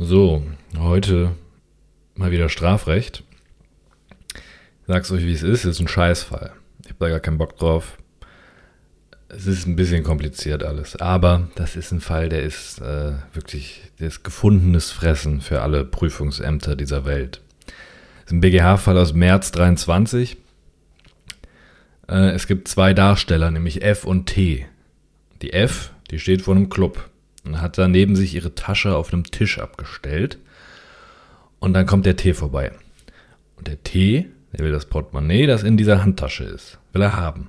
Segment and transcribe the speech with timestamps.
[0.00, 0.44] So,
[0.78, 1.32] heute
[2.14, 3.24] mal wieder Strafrecht.
[4.32, 5.64] Ich sag's euch, wie es ist.
[5.64, 6.52] Es ist ein Scheißfall.
[6.82, 7.98] Ich habe da gar keinen Bock drauf.
[9.28, 10.94] Es ist ein bisschen kompliziert alles.
[10.94, 16.76] Aber das ist ein Fall, der ist äh, wirklich, ist gefundenes Fressen für alle Prüfungsämter
[16.76, 17.40] dieser Welt.
[17.66, 20.36] Das ist ein BGH-Fall aus März 23.
[22.08, 24.64] Äh, es gibt zwei Darsteller, nämlich F und T.
[25.42, 27.10] Die F, die steht vor einem Club
[27.48, 30.38] und hat da neben sich ihre Tasche auf einem Tisch abgestellt.
[31.60, 32.72] Und dann kommt der T vorbei.
[33.56, 37.48] Und der T, der will das Portemonnaie, das in dieser Handtasche ist, will er haben.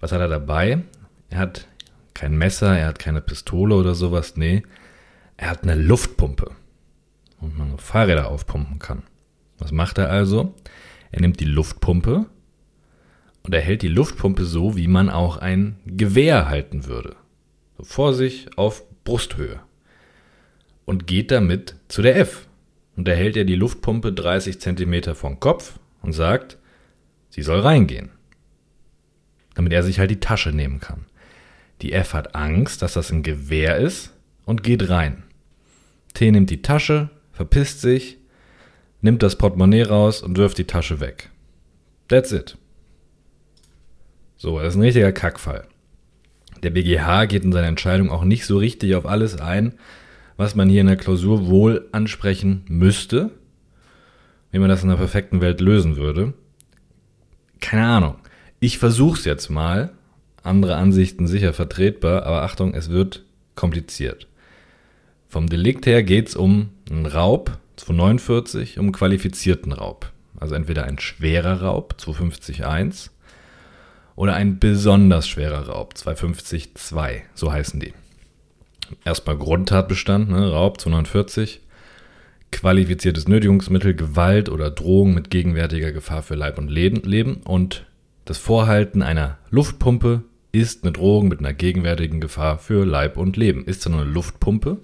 [0.00, 0.82] Was hat er dabei?
[1.30, 1.68] Er hat
[2.14, 4.64] kein Messer, er hat keine Pistole oder sowas, nee.
[5.36, 6.50] Er hat eine Luftpumpe,
[7.38, 9.04] womit man Fahrräder aufpumpen kann.
[9.58, 10.54] Was macht er also?
[11.12, 12.26] Er nimmt die Luftpumpe
[13.44, 17.14] und er hält die Luftpumpe so, wie man auch ein Gewehr halten würde.
[17.82, 19.60] Vor sich auf Brusthöhe.
[20.84, 22.48] Und geht damit zu der F.
[22.96, 26.58] Und er hält er die Luftpumpe 30 Zentimeter vom Kopf und sagt,
[27.30, 28.10] sie soll reingehen.
[29.54, 31.06] Damit er sich halt die Tasche nehmen kann.
[31.82, 34.12] Die F hat Angst, dass das ein Gewehr ist
[34.44, 35.22] und geht rein.
[36.14, 38.18] T nimmt die Tasche, verpisst sich,
[39.00, 41.30] nimmt das Portemonnaie raus und wirft die Tasche weg.
[42.08, 42.58] That's it.
[44.36, 45.66] So, das ist ein richtiger Kackfall.
[46.62, 49.74] Der BGH geht in seiner Entscheidung auch nicht so richtig auf alles ein,
[50.36, 53.30] was man hier in der Klausur wohl ansprechen müsste,
[54.50, 56.34] wie man das in einer perfekten Welt lösen würde.
[57.60, 58.14] Keine Ahnung.
[58.58, 59.90] Ich versuch's jetzt mal.
[60.42, 64.26] Andere Ansichten sicher vertretbar, aber Achtung, es wird kompliziert.
[65.28, 70.10] Vom Delikt her geht's um einen Raub, 249, um qualifizierten Raub.
[70.38, 73.10] Also entweder ein schwerer Raub, 250.1,
[74.20, 77.94] oder ein besonders schwerer Raub, 250-2, so heißen die.
[79.02, 81.62] Erstmal Grundtatbestand, ne, Raub 249,
[82.52, 87.86] qualifiziertes Nötigungsmittel, Gewalt oder Drohung mit gegenwärtiger Gefahr für Leib und Leben und
[88.26, 93.64] das Vorhalten einer Luftpumpe ist eine Drohung mit einer gegenwärtigen Gefahr für Leib und Leben.
[93.64, 94.80] Ist nur eine Luftpumpe,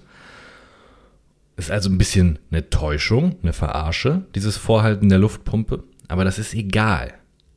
[1.58, 6.54] ist also ein bisschen eine Täuschung, eine Verarsche, dieses Vorhalten der Luftpumpe, aber das ist
[6.54, 7.12] egal,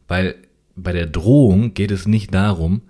[0.10, 0.36] weil
[0.84, 2.82] bei der Drohung geht es nicht darum,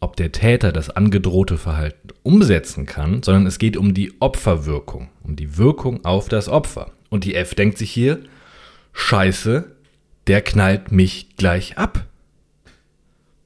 [0.00, 5.36] ob der Täter das angedrohte Verhalten umsetzen kann, sondern es geht um die Opferwirkung, um
[5.36, 6.92] die Wirkung auf das Opfer.
[7.08, 8.20] Und die F denkt sich hier,
[8.92, 9.64] scheiße,
[10.26, 12.04] der knallt mich gleich ab.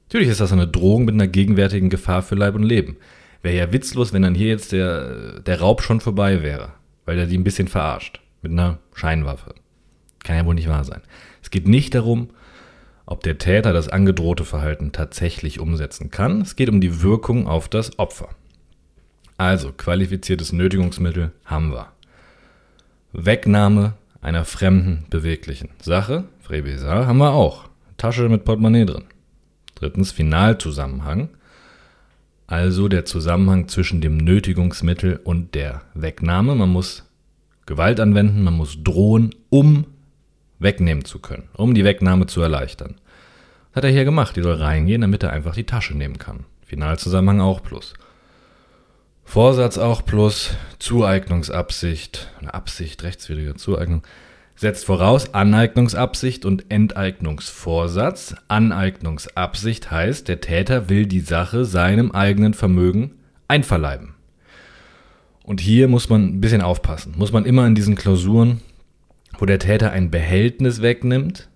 [0.07, 2.97] Natürlich ist das eine Drohung mit einer gegenwärtigen Gefahr für Leib und Leben.
[3.43, 6.73] Wäre ja witzlos, wenn dann hier jetzt der, der Raub schon vorbei wäre,
[7.05, 8.19] weil er die ein bisschen verarscht.
[8.41, 9.55] Mit einer Scheinwaffe.
[10.23, 11.01] Kann ja wohl nicht wahr sein.
[11.41, 12.29] Es geht nicht darum,
[13.11, 16.39] ob der Täter das angedrohte Verhalten tatsächlich umsetzen kann.
[16.39, 18.29] Es geht um die Wirkung auf das Opfer.
[19.37, 21.87] Also, qualifiziertes Nötigungsmittel haben wir.
[23.11, 27.65] Wegnahme einer fremden beweglichen Sache, Frebesar, haben wir auch.
[27.97, 29.03] Tasche mit Portemonnaie drin.
[29.75, 31.29] Drittens, Finalzusammenhang.
[32.47, 36.55] Also der Zusammenhang zwischen dem Nötigungsmittel und der Wegnahme.
[36.55, 37.03] Man muss
[37.65, 39.85] Gewalt anwenden, man muss drohen, um
[40.59, 42.95] wegnehmen zu können, um die Wegnahme zu erleichtern.
[43.71, 44.35] Das hat er hier gemacht.
[44.35, 46.45] Die soll reingehen, damit er einfach die Tasche nehmen kann.
[46.65, 47.93] Finalzusammenhang auch plus.
[49.23, 50.55] Vorsatz auch plus.
[50.79, 54.03] Zueignungsabsicht, eine Absicht, rechtswidrige Zueignung,
[54.57, 58.35] setzt voraus Aneignungsabsicht und Enteignungsvorsatz.
[58.49, 63.11] Aneignungsabsicht heißt, der Täter will die Sache seinem eigenen Vermögen
[63.47, 64.15] einverleiben.
[65.43, 67.13] Und hier muss man ein bisschen aufpassen.
[67.17, 68.59] Muss man immer in diesen Klausuren,
[69.39, 71.49] wo der Täter ein Behältnis wegnimmt,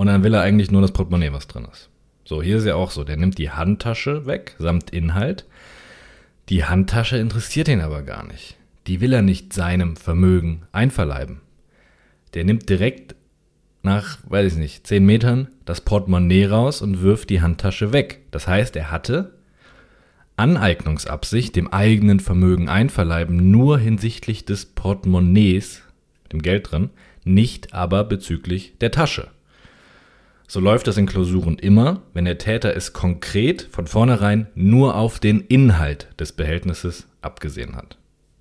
[0.00, 1.90] und dann will er eigentlich nur das Portemonnaie, was drin ist.
[2.24, 5.44] So, hier ist ja auch so, der nimmt die Handtasche weg, samt Inhalt.
[6.48, 8.56] Die Handtasche interessiert ihn aber gar nicht.
[8.86, 11.42] Die will er nicht seinem Vermögen einverleiben.
[12.32, 13.14] Der nimmt direkt
[13.82, 18.20] nach, weiß ich nicht, zehn Metern das Portemonnaie raus und wirft die Handtasche weg.
[18.30, 19.34] Das heißt, er hatte
[20.38, 25.82] Aneignungsabsicht, dem eigenen Vermögen einverleiben, nur hinsichtlich des Portemonnaies,
[26.32, 26.88] dem Geld drin,
[27.22, 29.28] nicht aber bezüglich der Tasche.
[30.52, 35.20] So läuft das in Klausuren immer, wenn der Täter es konkret von vornherein nur auf
[35.20, 37.98] den Inhalt des Behältnisses abgesehen hat.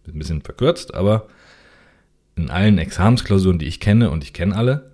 [0.07, 1.27] Ein bisschen verkürzt, aber
[2.35, 4.89] in allen Examensklausuren, die ich kenne, und ich kenne alle,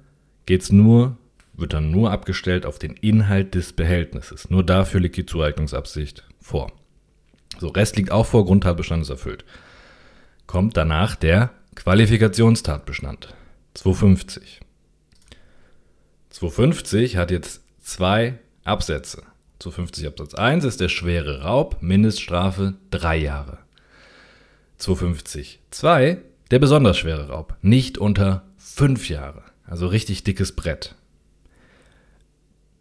[0.46, 1.16] geht's nur,
[1.54, 4.50] wird dann nur abgestellt auf den Inhalt des Behältnisses.
[4.50, 6.74] Nur dafür liegt die Zueignungsabsicht vor.
[7.60, 9.46] So, Rest liegt auch vor, Grundtatbestand ist erfüllt.
[10.48, 13.34] Kommt danach der Qualifikationstatbestand.
[13.74, 14.65] 250.
[16.36, 19.24] 250 hat jetzt zwei Absätze.
[19.60, 23.60] 250 Absatz 1 ist der schwere Raub, Mindeststrafe drei Jahre.
[24.76, 25.62] 250.
[25.72, 26.18] 2,
[26.52, 27.56] der besonders schwere Raub.
[27.62, 29.44] Nicht unter 5 Jahre.
[29.64, 30.96] Also richtig dickes Brett.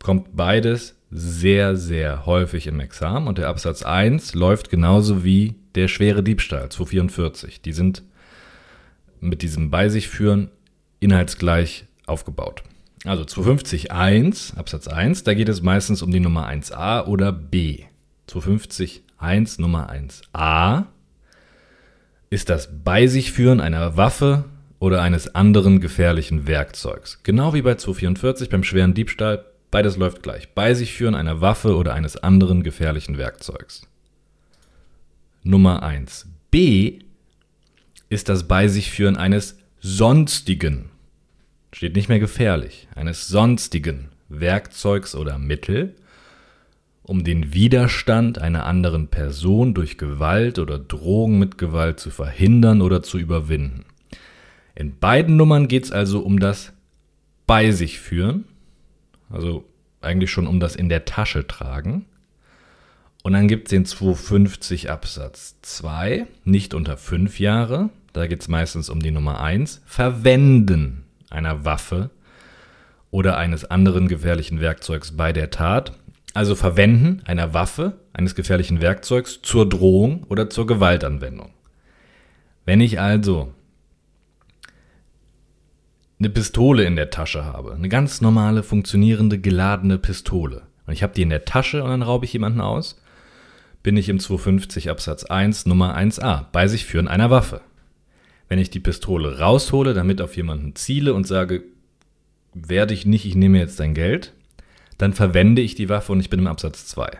[0.02, 5.86] Kommt beides sehr, sehr häufig im Examen und der Absatz 1 läuft genauso wie der
[5.86, 7.62] schwere Diebstahl 244.
[7.62, 8.02] Die sind
[9.20, 10.50] mit diesem bei sich führen
[10.98, 12.64] inhaltsgleich aufgebaut.
[13.04, 17.84] Also 250 1, Absatz 1, da geht es meistens um die Nummer 1a oder b.
[18.26, 20.86] 250 1 Nummer 1a
[22.30, 24.44] ist das bei sich führen einer Waffe
[24.78, 27.20] oder eines anderen gefährlichen Werkzeugs.
[27.22, 30.52] Genau wie bei 244 beim schweren Diebstahl, beides läuft gleich.
[30.54, 33.86] Bei sich führen einer Waffe oder eines anderen gefährlichen Werkzeugs.
[35.42, 36.26] Nummer 1.
[36.50, 37.00] B
[38.08, 40.90] ist das Bei sich führen eines sonstigen,
[41.74, 45.94] steht nicht mehr gefährlich, eines sonstigen Werkzeugs oder Mittel,
[47.02, 53.02] um den Widerstand einer anderen Person durch Gewalt oder Drohung mit Gewalt zu verhindern oder
[53.02, 53.84] zu überwinden.
[54.74, 56.72] In beiden Nummern geht es also um das
[57.46, 58.44] bei sich führen,
[59.28, 59.64] also
[60.00, 62.06] eigentlich schon um das in der Tasche tragen.
[63.22, 67.90] Und dann gibt es den 250 Absatz 2, nicht unter 5 Jahre.
[68.12, 69.82] Da geht es meistens um die Nummer 1.
[69.86, 71.03] Verwenden
[71.34, 72.10] einer Waffe
[73.10, 75.92] oder eines anderen gefährlichen Werkzeugs bei der Tat.
[76.32, 81.50] Also Verwenden einer Waffe, eines gefährlichen Werkzeugs zur Drohung oder zur Gewaltanwendung.
[82.64, 83.52] Wenn ich also
[86.18, 91.14] eine Pistole in der Tasche habe, eine ganz normale, funktionierende, geladene Pistole, und ich habe
[91.14, 93.00] die in der Tasche und dann raube ich jemanden aus,
[93.82, 97.60] bin ich im 250 Absatz 1 Nummer 1a bei sich führen einer Waffe.
[98.54, 101.64] Wenn ich die Pistole raushole, damit auf jemanden ziele und sage,
[102.52, 104.32] werde ich nicht, ich nehme jetzt dein Geld,
[104.96, 107.18] dann verwende ich die Waffe und ich bin im Absatz 2.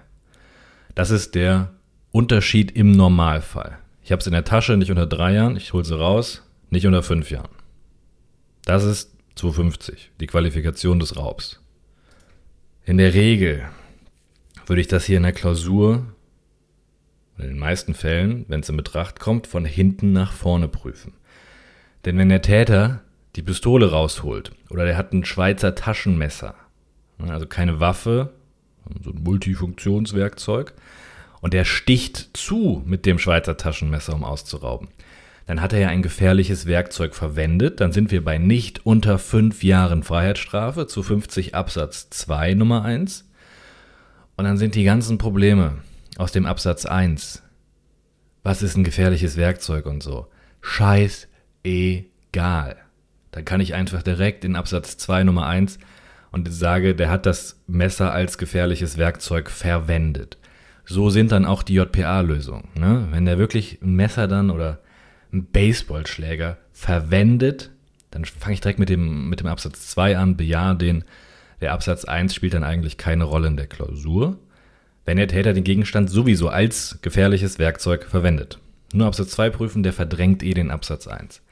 [0.94, 1.72] Das ist der
[2.12, 3.81] Unterschied im Normalfall.
[4.04, 6.86] Ich habe es in der Tasche nicht unter drei Jahren, ich hole sie raus, nicht
[6.86, 7.50] unter fünf Jahren.
[8.64, 11.60] Das ist 250, die Qualifikation des Raubs.
[12.84, 13.64] In der Regel
[14.66, 16.06] würde ich das hier in der Klausur
[17.38, 21.14] in den meisten Fällen, wenn es in Betracht kommt, von hinten nach vorne prüfen.
[22.04, 23.00] Denn wenn der Täter
[23.36, 26.54] die Pistole rausholt oder der hat ein Schweizer Taschenmesser,
[27.18, 28.32] also keine Waffe,
[29.02, 30.74] so ein Multifunktionswerkzeug,
[31.40, 34.88] und der sticht zu mit dem Schweizer Taschenmesser, um auszurauben,
[35.46, 37.80] dann hat er ja ein gefährliches Werkzeug verwendet.
[37.80, 43.28] Dann sind wir bei nicht unter fünf Jahren Freiheitsstrafe zu 50 Absatz 2 Nummer 1.
[44.36, 45.78] Und dann sind die ganzen Probleme
[46.16, 47.42] aus dem Absatz 1.
[48.42, 50.28] Was ist ein gefährliches Werkzeug und so?
[50.62, 51.28] Scheiß
[51.64, 52.76] egal.
[53.32, 55.78] Dann kann ich einfach direkt in Absatz 2 Nummer 1
[56.31, 60.38] und sage, der hat das Messer als gefährliches Werkzeug verwendet.
[60.84, 62.69] So sind dann auch die JPA-Lösungen.
[62.75, 63.08] Ne?
[63.11, 64.81] Wenn der wirklich ein Messer dann oder
[65.32, 67.70] ein Baseballschläger verwendet,
[68.11, 71.05] dann fange ich direkt mit dem, mit dem Absatz 2 an, bejahe den.
[71.61, 74.38] Der Absatz 1 spielt dann eigentlich keine Rolle in der Klausur
[75.05, 78.58] wenn der Täter den Gegenstand sowieso als gefährliches Werkzeug verwendet.
[78.93, 81.43] Nur Absatz 2 prüfen, der verdrängt eh den Absatz 1.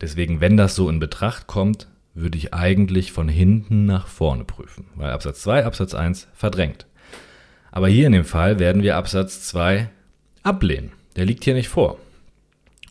[0.00, 4.86] Deswegen, wenn das so in Betracht kommt, würde ich eigentlich von hinten nach vorne prüfen,
[4.94, 6.86] weil Absatz 2 Absatz 1 verdrängt.
[7.72, 9.90] Aber hier in dem Fall werden wir Absatz 2
[10.44, 10.92] ablehnen.
[11.16, 11.98] Der liegt hier nicht vor.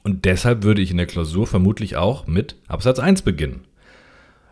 [0.04, 3.62] Und deshalb würde ich in der Klausur vermutlich auch mit Absatz 1 beginnen.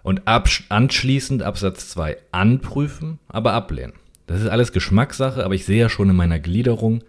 [0.03, 3.93] Und anschließend Absatz 2 anprüfen, aber ablehnen.
[4.25, 7.03] Das ist alles Geschmackssache, aber ich sehe ja schon in meiner Gliederung,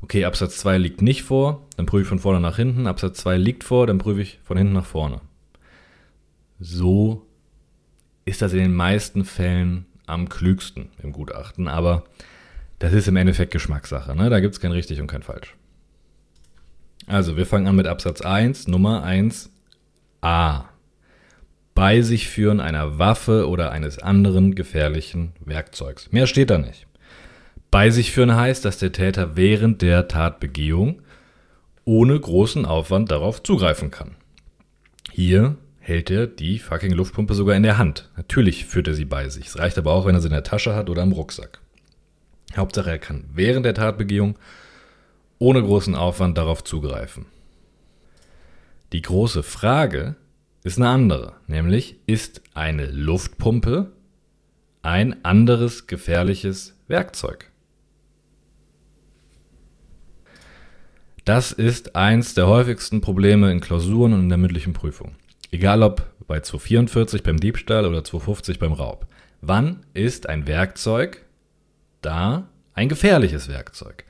[0.00, 3.36] okay, Absatz 2 liegt nicht vor, dann prüfe ich von vorne nach hinten, Absatz 2
[3.36, 5.20] liegt vor, dann prüfe ich von hinten nach vorne.
[6.58, 7.24] So
[8.24, 12.02] ist das in den meisten Fällen am klügsten im Gutachten, aber
[12.80, 14.28] das ist im Endeffekt Geschmackssache, ne?
[14.28, 15.54] da gibt es kein richtig und kein falsch.
[17.06, 20.64] Also, wir fangen an mit Absatz 1, Nummer 1a
[21.76, 26.10] bei sich führen einer Waffe oder eines anderen gefährlichen Werkzeugs.
[26.10, 26.88] Mehr steht da nicht.
[27.70, 31.02] Bei sich führen heißt, dass der Täter während der Tatbegehung
[31.88, 34.14] ohne großen Aufwand darauf zugreifen kann.
[35.10, 38.10] Hier hält er die fucking Luftpumpe sogar in der Hand.
[38.14, 39.46] Natürlich führt er sie bei sich.
[39.46, 41.62] Es reicht aber auch, wenn er sie in der Tasche hat oder im Rucksack.
[42.54, 44.38] Hauptsache, er kann während der Tatbegehung
[45.38, 47.24] ohne großen Aufwand darauf zugreifen.
[48.92, 50.16] Die große Frage
[50.64, 53.92] ist eine andere, nämlich ist eine Luftpumpe
[54.82, 57.47] ein anderes gefährliches Werkzeug?
[61.28, 65.14] Das ist eins der häufigsten Probleme in Klausuren und in der mündlichen Prüfung.
[65.50, 69.06] Egal ob bei 244 beim Diebstahl oder 250 beim Raub.
[69.42, 71.26] Wann ist ein Werkzeug
[72.00, 74.06] da ein gefährliches Werkzeug?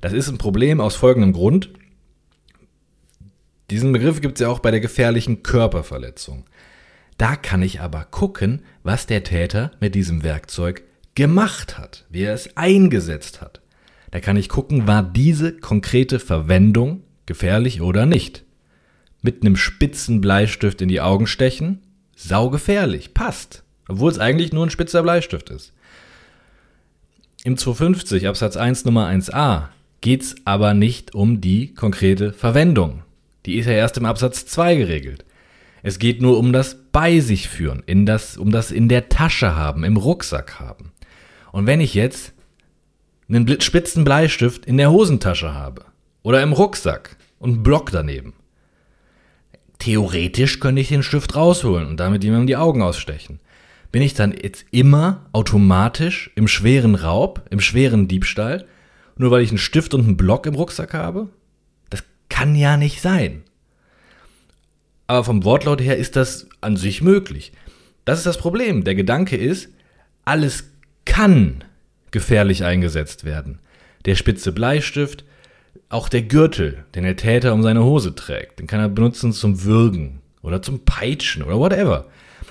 [0.00, 1.70] Das ist ein Problem aus folgendem Grund.
[3.70, 6.44] Diesen Begriff gibt es ja auch bei der gefährlichen Körperverletzung.
[7.18, 10.82] Da kann ich aber gucken, was der Täter mit diesem Werkzeug
[11.14, 13.60] gemacht hat, wie er es eingesetzt hat.
[14.10, 18.44] Da kann ich gucken, war diese konkrete Verwendung gefährlich oder nicht.
[19.22, 21.82] Mit einem spitzen Bleistift in die Augen stechen,
[22.16, 23.64] saugefährlich, passt.
[23.88, 25.72] Obwohl es eigentlich nur ein spitzer Bleistift ist.
[27.44, 29.68] Im 250 Absatz 1 Nummer 1a
[30.00, 33.02] geht es aber nicht um die konkrete Verwendung.
[33.46, 35.24] Die ist ja erst im Absatz 2 geregelt.
[35.82, 39.54] Es geht nur um das bei sich führen, in das, um das in der Tasche
[39.54, 40.92] haben, im Rucksack haben.
[41.52, 42.34] Und wenn ich jetzt
[43.28, 45.84] einen spitzen Bleistift in der Hosentasche habe
[46.22, 48.32] oder im Rucksack und einen Block daneben,
[49.78, 53.40] theoretisch könnte ich den Stift rausholen und damit jemandem die Augen ausstechen.
[53.92, 58.66] Bin ich dann jetzt immer automatisch im schweren Raub, im schweren Diebstahl,
[59.16, 61.28] nur weil ich einen Stift und einen Block im Rucksack habe?
[61.90, 63.42] Das kann ja nicht sein.
[65.06, 67.52] Aber vom Wortlaut her ist das an sich möglich.
[68.04, 68.84] Das ist das Problem.
[68.84, 69.70] Der Gedanke ist,
[70.24, 70.64] alles
[71.06, 71.64] kann
[72.10, 73.58] gefährlich eingesetzt werden.
[74.04, 75.24] Der spitze Bleistift,
[75.88, 79.64] auch der Gürtel, den der Täter um seine Hose trägt, den kann er benutzen zum
[79.64, 82.06] Würgen oder zum Peitschen oder whatever.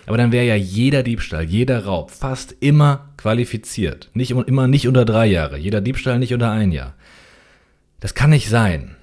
[0.05, 4.09] Aber dann wäre ja jeder Diebstahl, jeder Raub fast immer qualifiziert.
[4.13, 6.95] Nicht immer nicht unter drei Jahre, jeder Diebstahl nicht unter ein Jahr.
[7.99, 8.95] Das kann nicht sein.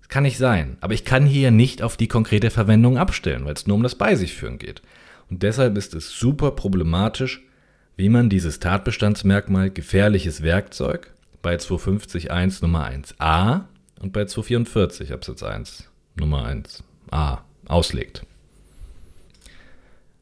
[0.00, 0.76] Das kann nicht sein.
[0.80, 3.94] Aber ich kann hier nicht auf die konkrete Verwendung abstellen, weil es nur um das
[3.94, 4.82] Bei sich führen geht.
[5.30, 7.42] Und deshalb ist es super problematisch,
[7.96, 13.62] wie man dieses Tatbestandsmerkmal gefährliches Werkzeug bei 250.1 Nummer 1a
[14.00, 18.24] und bei 244 Absatz 1 Nummer 1a auslegt.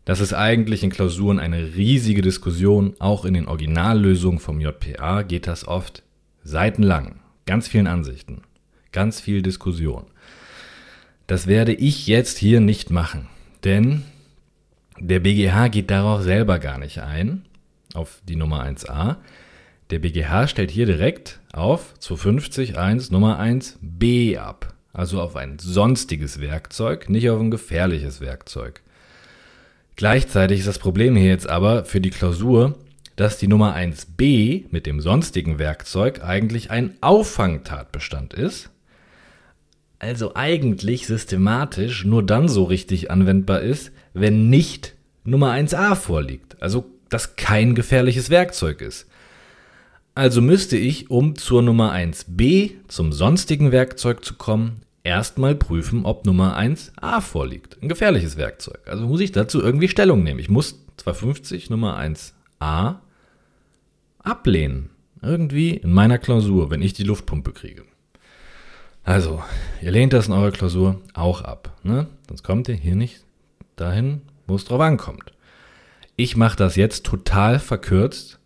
[0.05, 2.95] Das ist eigentlich in Klausuren eine riesige Diskussion.
[2.99, 6.03] Auch in den Originallösungen vom JPA geht das oft
[6.43, 7.21] seitenlang.
[7.47, 8.43] Ganz vielen Ansichten.
[8.93, 10.05] Ganz viel Diskussion.
[11.27, 13.29] Das werde ich jetzt hier nicht machen.
[13.63, 14.03] Denn
[14.99, 17.45] der BGH geht darauf selber gar nicht ein
[17.95, 19.17] auf die Nummer 1a.
[19.91, 24.75] Der BGH stellt hier direkt auf 250 1 Nummer 1b ab.
[24.93, 28.83] Also auf ein sonstiges Werkzeug, nicht auf ein gefährliches Werkzeug.
[29.97, 32.77] Gleichzeitig ist das Problem hier jetzt aber für die Klausur,
[33.17, 38.71] dass die Nummer 1b mit dem sonstigen Werkzeug eigentlich ein Auffangtatbestand ist.
[39.99, 44.95] Also eigentlich systematisch nur dann so richtig anwendbar ist, wenn nicht
[45.25, 46.63] Nummer 1a vorliegt.
[46.63, 49.07] Also das kein gefährliches Werkzeug ist.
[50.15, 56.27] Also müsste ich, um zur Nummer 1b, zum sonstigen Werkzeug zu kommen, erstmal prüfen, ob
[56.27, 57.79] Nummer 1a vorliegt.
[57.83, 58.81] Ein gefährliches Werkzeug.
[58.87, 60.41] Also muss ich dazu irgendwie Stellung nehmen.
[60.41, 62.97] Ich muss 250 Nummer 1a
[64.19, 64.91] ablehnen.
[65.23, 67.85] Irgendwie in meiner Klausur, wenn ich die Luftpumpe kriege.
[69.05, 69.43] Also,
[69.83, 71.77] ihr lehnt das in eurer Klausur auch ab.
[71.83, 72.07] Ne?
[72.29, 73.25] Sonst kommt ihr hier nicht
[73.77, 75.33] dahin, wo es drauf ankommt.
[76.21, 78.41] Ich mache das jetzt total verkürzt,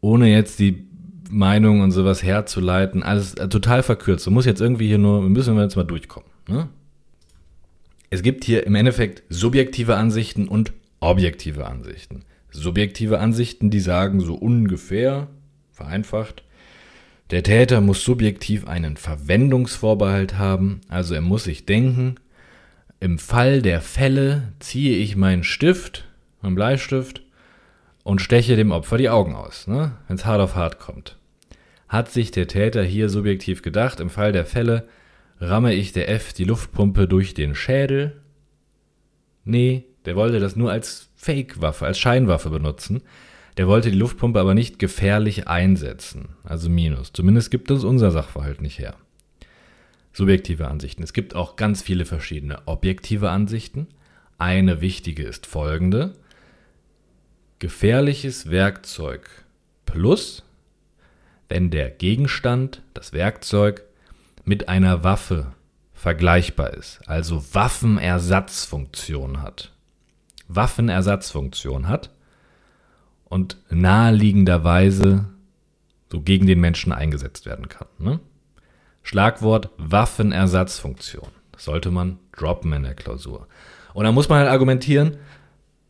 [0.00, 0.86] ohne jetzt die
[1.28, 3.02] Meinung und sowas herzuleiten.
[3.02, 4.26] Alles äh, total verkürzt.
[4.26, 6.30] Du musst jetzt irgendwie hier nur, müssen wir jetzt mal durchkommen.
[6.48, 6.70] Ne?
[8.08, 12.24] Es gibt hier im Endeffekt subjektive Ansichten und objektive Ansichten.
[12.50, 15.28] Subjektive Ansichten, die sagen so ungefähr,
[15.72, 16.42] vereinfacht,
[17.32, 22.14] der Täter muss subjektiv einen Verwendungsvorbehalt haben, also er muss sich denken,
[22.98, 26.06] im Fall der Fälle ziehe ich meinen Stift
[26.42, 27.22] mit einem Bleistift
[28.02, 29.92] und steche dem Opfer die Augen aus, ne?
[30.08, 31.16] wenn es hart auf hart kommt.
[31.88, 34.88] Hat sich der Täter hier subjektiv gedacht, im Fall der Fälle
[35.40, 38.20] ramme ich der F die Luftpumpe durch den Schädel?
[39.44, 43.02] Nee, der wollte das nur als Fake-Waffe, als Scheinwaffe benutzen.
[43.56, 47.12] Der wollte die Luftpumpe aber nicht gefährlich einsetzen, also Minus.
[47.12, 48.96] Zumindest gibt uns unser Sachverhalt nicht her.
[50.12, 51.02] Subjektive Ansichten.
[51.02, 53.86] Es gibt auch ganz viele verschiedene objektive Ansichten.
[54.38, 56.14] Eine wichtige ist folgende
[57.62, 59.30] gefährliches Werkzeug
[59.86, 60.42] plus,
[61.48, 63.84] wenn der Gegenstand, das Werkzeug,
[64.44, 65.52] mit einer Waffe
[65.94, 69.70] vergleichbar ist, also Waffenersatzfunktion hat.
[70.48, 72.10] Waffenersatzfunktion hat
[73.26, 75.26] und naheliegenderweise
[76.10, 77.86] so gegen den Menschen eingesetzt werden kann.
[78.00, 78.18] Ne?
[79.04, 81.28] Schlagwort Waffenersatzfunktion.
[81.52, 83.46] Das sollte man droppen in der Klausur.
[83.94, 85.18] Und da muss man halt argumentieren,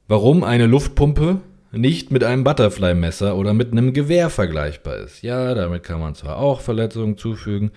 [0.06, 1.40] warum eine Luftpumpe
[1.72, 5.22] nicht mit einem Butterfly-Messer oder mit einem Gewehr vergleichbar ist.
[5.22, 7.70] Ja, damit kann man zwar auch Verletzungen zufügen,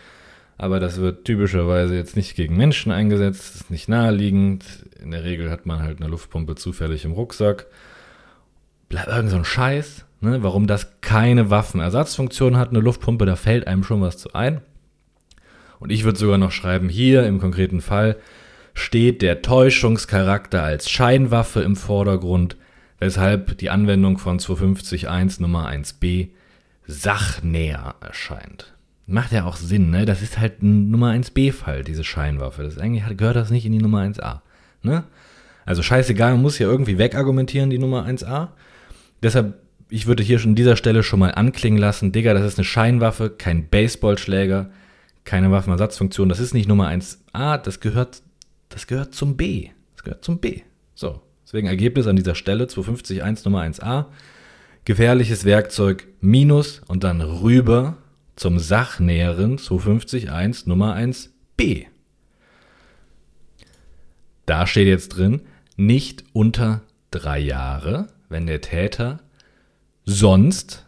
[0.58, 4.66] aber das wird typischerweise jetzt nicht gegen Menschen eingesetzt, ist nicht naheliegend.
[5.02, 7.68] In der Regel hat man halt eine Luftpumpe zufällig im Rucksack.
[8.90, 10.44] Bleibt irgend so ein Scheiß, ne?
[10.44, 14.62] warum das keine Waffenersatzfunktion hat, eine Luftpumpe, da fällt einem schon was zu ein.
[15.80, 18.18] Und ich würde sogar noch schreiben, hier im konkreten Fall
[18.74, 22.58] steht der Täuschungscharakter als Scheinwaffe im Vordergrund,
[23.06, 26.30] weshalb die Anwendung von 250.1 Nummer 1b
[26.88, 28.74] sachnäher erscheint.
[29.06, 30.06] Macht ja auch Sinn, ne?
[30.06, 32.64] Das ist halt ein Nummer 1b-Fall, diese Scheinwaffe.
[32.64, 34.40] Das eigentlich gehört das nicht in die Nummer 1a.
[34.82, 35.04] Ne?
[35.68, 38.50] Also scheißegal, man muss ja irgendwie wegargumentieren, die Nummer 1a.
[39.22, 39.60] Deshalb,
[39.90, 42.66] ich würde hier schon an dieser Stelle schon mal anklingen lassen, Digga, das ist eine
[42.66, 44.72] Scheinwaffe, kein Baseballschläger,
[45.26, 46.28] keine Waffenersatzfunktion.
[46.28, 48.24] Das ist nicht Nummer 1a, das gehört,
[48.70, 49.70] das gehört zum B.
[49.96, 50.62] Das gehört zum B.
[50.96, 54.06] So, deswegen Ergebnis an dieser Stelle 250.1 Nummer 1a.
[54.84, 57.98] Gefährliches Werkzeug minus und dann rüber
[58.36, 61.86] zum sachnäheren 250.1 Nummer 1b.
[64.46, 65.42] Da steht jetzt drin,
[65.78, 69.22] nicht unter drei Jahre, wenn der Täter
[70.06, 70.86] sonst,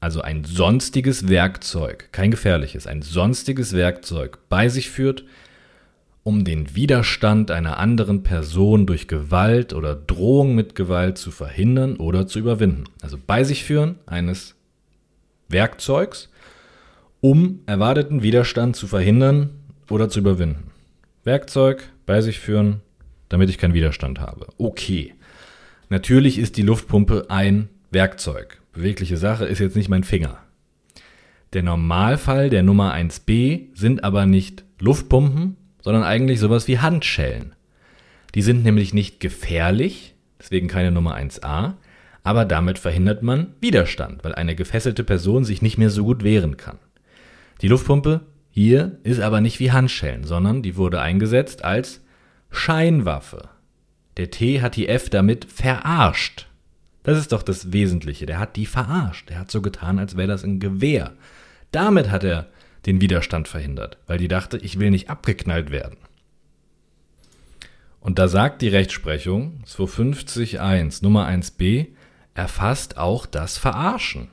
[0.00, 5.24] also ein sonstiges Werkzeug, kein gefährliches, ein sonstiges Werkzeug bei sich führt,
[6.24, 12.26] um den Widerstand einer anderen Person durch Gewalt oder Drohung mit Gewalt zu verhindern oder
[12.26, 12.84] zu überwinden.
[13.00, 14.54] Also bei sich führen eines
[15.48, 16.30] Werkzeugs,
[17.20, 19.50] um erwarteten Widerstand zu verhindern
[19.90, 20.70] oder zu überwinden.
[21.24, 22.80] Werkzeug bei sich führen,
[23.28, 24.46] damit ich keinen Widerstand habe.
[24.58, 25.14] Okay.
[25.88, 28.60] Natürlich ist die Luftpumpe ein Werkzeug.
[28.72, 30.38] Bewegliche Sache ist jetzt nicht mein Finger.
[31.52, 37.54] Der Normalfall der Nummer 1b sind aber nicht Luftpumpen, sondern eigentlich sowas wie Handschellen.
[38.34, 41.74] Die sind nämlich nicht gefährlich, deswegen keine Nummer 1a,
[42.24, 46.56] aber damit verhindert man Widerstand, weil eine gefesselte Person sich nicht mehr so gut wehren
[46.56, 46.78] kann.
[47.60, 52.00] Die Luftpumpe hier ist aber nicht wie Handschellen, sondern die wurde eingesetzt als
[52.50, 53.48] Scheinwaffe.
[54.18, 56.46] Der T hat die F damit verarscht.
[57.02, 58.26] Das ist doch das Wesentliche.
[58.26, 59.30] Der hat die verarscht.
[59.30, 61.12] Der hat so getan, als wäre das ein Gewehr.
[61.72, 62.48] Damit hat er
[62.86, 65.98] den Widerstand verhindert, weil die dachte, ich will nicht abgeknallt werden.
[68.00, 71.88] Und da sagt die Rechtsprechung 250.1 Nummer 1b
[72.34, 74.28] erfasst auch das Verarschen.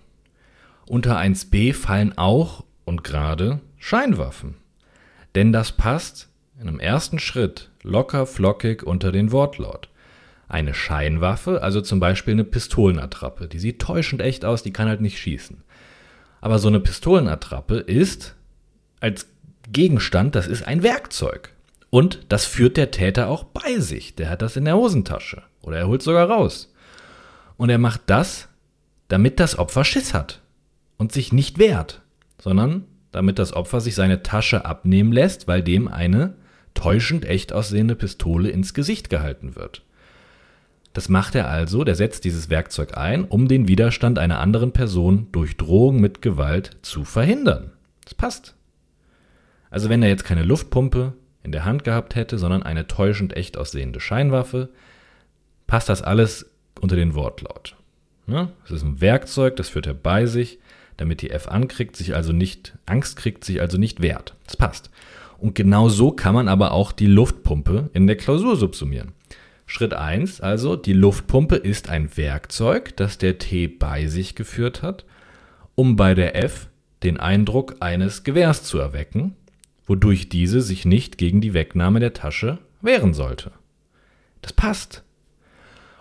[0.87, 4.55] Unter 1b fallen auch und gerade Scheinwaffen.
[5.35, 9.89] Denn das passt in einem ersten Schritt locker flockig unter den Wortlaut.
[10.47, 14.99] Eine Scheinwaffe, also zum Beispiel eine Pistolenattrappe, die sieht täuschend echt aus, die kann halt
[14.99, 15.63] nicht schießen.
[16.41, 18.35] Aber so eine Pistolenattrappe ist
[18.99, 19.27] als
[19.71, 21.53] Gegenstand, das ist ein Werkzeug.
[21.89, 24.15] Und das führt der Täter auch bei sich.
[24.15, 25.43] Der hat das in der Hosentasche.
[25.61, 26.73] Oder er holt sogar raus.
[27.57, 28.47] Und er macht das,
[29.07, 30.41] damit das Opfer Schiss hat.
[30.97, 32.01] Und sich nicht wehrt.
[32.39, 36.35] Sondern damit das Opfer sich seine Tasche abnehmen lässt, weil dem eine
[36.73, 39.83] täuschend echt aussehende Pistole ins Gesicht gehalten wird.
[40.93, 45.27] Das macht er also, der setzt dieses Werkzeug ein, um den Widerstand einer anderen Person
[45.31, 47.71] durch Drohung mit Gewalt zu verhindern.
[48.03, 48.55] Das passt.
[49.69, 53.57] Also wenn er jetzt keine Luftpumpe in der Hand gehabt hätte, sondern eine täuschend echt
[53.57, 54.69] aussehende Scheinwaffe,
[55.67, 56.49] passt das alles
[56.81, 57.75] unter den Wortlaut.
[58.27, 60.59] Ja, es ist ein Werkzeug, das führt er bei sich,
[60.97, 64.35] damit die F ankriegt, sich also nicht, Angst kriegt, sich also nicht wehrt.
[64.45, 64.91] Das passt.
[65.37, 69.13] Und genau so kann man aber auch die Luftpumpe in der Klausur subsumieren.
[69.65, 75.05] Schritt 1, also die Luftpumpe ist ein Werkzeug, das der T bei sich geführt hat,
[75.75, 76.67] um bei der F
[77.03, 79.35] den Eindruck eines Gewehrs zu erwecken,
[79.89, 83.51] wodurch diese sich nicht gegen die Wegnahme der Tasche wehren sollte.
[84.41, 85.03] Das passt.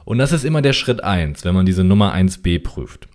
[0.05, 3.09] Und das ist immer der Schritt 1, wenn man diese Nummer 1b prüft.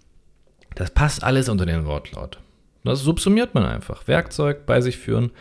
[0.75, 2.39] Das passt alles unter den Wortlaut.
[2.83, 4.07] Das subsumiert man einfach.
[4.07, 5.31] Werkzeug bei sich führen,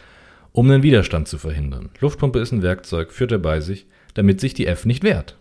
[0.52, 1.88] um den Widerstand zu verhindern.
[2.00, 5.38] Luftpumpe ist ein Werkzeug, führt er bei sich, damit sich die F nicht wehrt.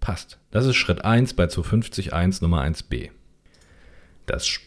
[0.00, 0.38] Passt.
[0.50, 3.10] Das ist Schritt 1 bei 250.1 Nummer 1b.
[4.26, 4.60] Das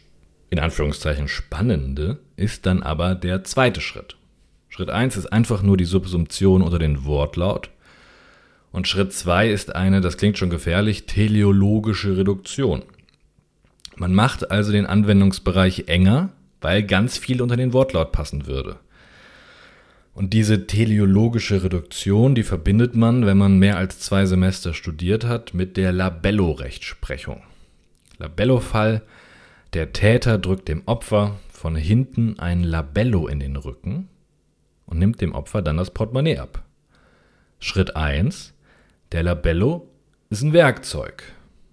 [0.49, 4.15] in Anführungszeichen Spannende ist dann aber der zweite Schritt.
[4.75, 7.69] Schritt 1 ist einfach nur die Subsumption unter den Wortlaut.
[8.73, 12.83] Und Schritt 2 ist eine, das klingt schon gefährlich, teleologische Reduktion.
[13.95, 18.75] Man macht also den Anwendungsbereich enger, weil ganz viel unter den Wortlaut passen würde.
[20.13, 25.53] Und diese teleologische Reduktion, die verbindet man, wenn man mehr als zwei Semester studiert hat,
[25.53, 27.43] mit der Labello-Rechtsprechung.
[28.17, 29.03] Labello-Fall,
[29.71, 34.09] der Täter drückt dem Opfer von hinten ein Labello in den Rücken
[34.85, 36.63] und nimmt dem Opfer dann das Portemonnaie ab.
[37.59, 38.53] Schritt 1.
[39.11, 39.87] Der Labello
[40.29, 41.23] ist ein Werkzeug,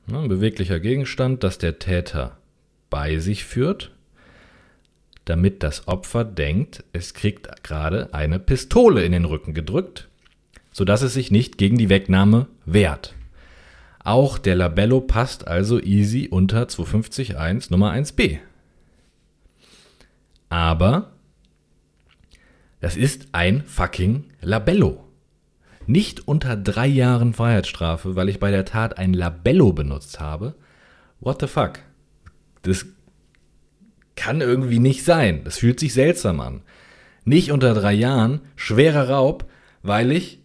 [0.07, 2.39] ne, ein beweglicher Gegenstand, das der Täter
[2.91, 3.93] bei sich führt
[5.25, 10.09] damit das Opfer denkt, es kriegt gerade eine Pistole in den Rücken gedrückt,
[10.73, 13.15] sodass es sich nicht gegen die Wegnahme wehrt.
[14.05, 18.39] Auch der Labello passt also easy unter 250.1 Nummer 1b.
[20.49, 21.13] Aber
[22.83, 25.05] Das ist ein fucking Labello.
[25.87, 30.57] Nicht unter drei Jahren Freiheitsstrafe, weil ich bei der Tat ein Labello benutzt habe.
[31.21, 31.79] What the fuck?
[32.63, 32.85] Das
[34.17, 35.45] kann irgendwie nicht sein.
[35.45, 36.63] Das fühlt sich seltsam an.
[37.25, 39.49] Nicht unter drei Jahren, schwerer Raub,
[39.83, 40.41] weil ich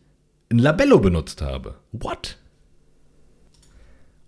[0.51, 1.79] ein Labello benutzt habe.
[1.91, 2.37] What?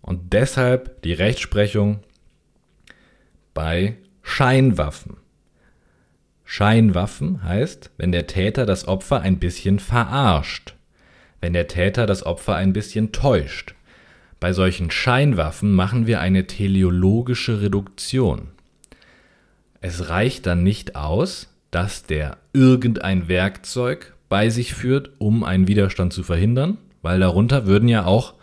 [0.02, 2.00] Und deshalb die Rechtsprechung
[3.54, 5.18] bei Scheinwaffen.
[6.52, 10.74] Scheinwaffen heißt, wenn der Täter das Opfer ein bisschen verarscht,
[11.42, 13.76] wenn der Täter das Opfer ein bisschen täuscht.
[14.40, 18.48] Bei solchen Scheinwaffen machen wir eine teleologische Reduktion.
[19.80, 26.14] Es reicht dann nicht aus, dass der irgendein Werkzeug bei sich führt, um einen Widerstand
[26.14, 28.34] zu verhindern, weil darunter würden ja auch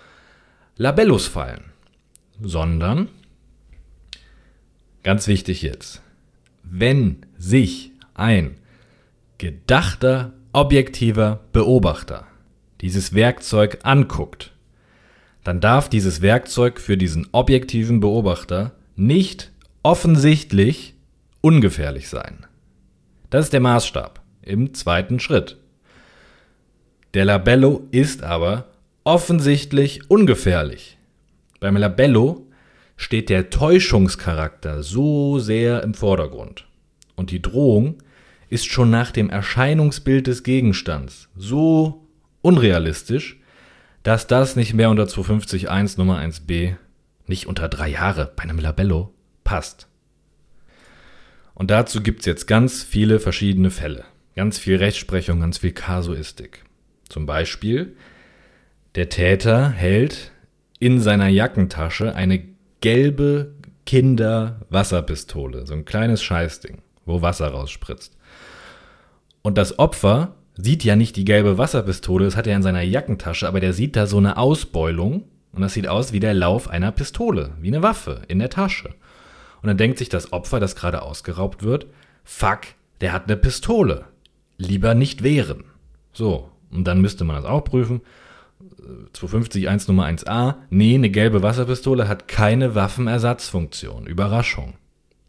[0.76, 1.64] Labellos fallen,
[2.40, 3.08] sondern,
[5.02, 6.02] ganz wichtig jetzt,
[6.62, 8.56] wenn sich ein
[9.38, 12.26] gedachter, objektiver Beobachter
[12.80, 14.52] dieses Werkzeug anguckt,
[15.44, 19.52] dann darf dieses Werkzeug für diesen objektiven Beobachter nicht
[19.82, 20.94] offensichtlich
[21.40, 22.46] ungefährlich sein.
[23.30, 25.56] Das ist der Maßstab im zweiten Schritt.
[27.14, 28.66] Der Labello ist aber
[29.04, 30.98] offensichtlich ungefährlich.
[31.60, 32.46] Beim Labello
[32.96, 36.66] steht der Täuschungscharakter so sehr im Vordergrund.
[37.14, 37.98] Und die Drohung
[38.48, 42.06] ist schon nach dem Erscheinungsbild des Gegenstands so
[42.42, 43.40] unrealistisch,
[44.02, 46.76] dass das nicht mehr unter 250.1 Nummer 1b,
[47.26, 49.88] nicht unter drei Jahre bei einem Labello, passt.
[51.54, 54.04] Und dazu gibt es jetzt ganz viele verschiedene Fälle.
[54.36, 56.62] Ganz viel Rechtsprechung, ganz viel Kasuistik.
[57.08, 57.96] Zum Beispiel,
[58.94, 60.32] der Täter hält
[60.78, 62.44] in seiner Jackentasche eine
[62.80, 63.54] gelbe
[63.86, 68.16] Kinder-Wasserpistole, so ein kleines Scheißding, wo Wasser rausspritzt.
[69.46, 73.46] Und das Opfer sieht ja nicht die gelbe Wasserpistole, das hat er in seiner Jackentasche,
[73.46, 76.90] aber der sieht da so eine Ausbeulung und das sieht aus wie der Lauf einer
[76.90, 78.88] Pistole, wie eine Waffe in der Tasche.
[79.62, 81.86] Und dann denkt sich das Opfer, das gerade ausgeraubt wird,
[82.24, 82.62] fuck,
[83.00, 84.06] der hat eine Pistole.
[84.58, 85.62] Lieber nicht wehren.
[86.12, 88.00] So, und dann müsste man das auch prüfen.
[89.12, 94.08] 250 1 Nummer 1a, nee, eine gelbe Wasserpistole hat keine Waffenersatzfunktion.
[94.08, 94.74] Überraschung.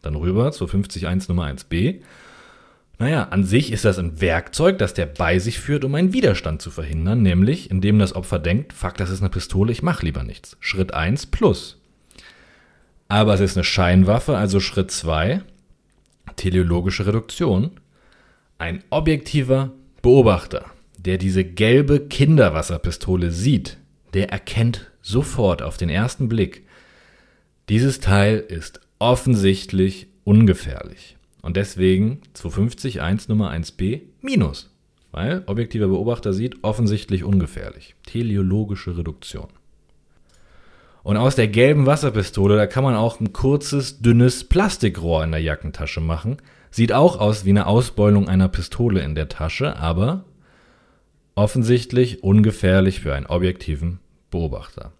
[0.02, 2.02] Dann rüber 250 1 Nummer 1b.
[3.00, 6.62] Naja, an sich ist das ein Werkzeug, das der bei sich führt, um einen Widerstand
[6.62, 10.24] zu verhindern, nämlich indem das Opfer denkt, fuck, das ist eine Pistole, ich mach lieber
[10.24, 10.58] nichts.
[10.60, 11.80] Schritt 1 plus.
[13.08, 15.42] Aber es ist eine Scheinwaffe, also Schritt 2,
[16.36, 17.72] teleologische Reduktion.
[18.58, 20.66] Ein objektiver Beobachter,
[20.98, 23.78] der diese gelbe Kinderwasserpistole sieht,
[24.16, 26.66] der erkennt sofort auf den ersten Blick,
[27.70, 31.17] dieses Teil ist offensichtlich ungefährlich.
[31.48, 34.70] Und deswegen 250 1 Nummer 1b minus.
[35.14, 37.96] Weil objektiver Beobachter sieht, offensichtlich ungefährlich.
[38.06, 39.48] Teleologische Reduktion.
[41.04, 45.40] Und aus der gelben Wasserpistole, da kann man auch ein kurzes, dünnes Plastikrohr in der
[45.40, 46.36] Jackentasche machen.
[46.70, 50.26] Sieht auch aus wie eine Ausbeulung einer Pistole in der Tasche, aber
[51.36, 54.00] offensichtlich ungefährlich für einen objektiven
[54.32, 54.92] Beobachter.